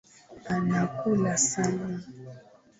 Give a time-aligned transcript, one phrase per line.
[0.53, 1.87] Anakula sana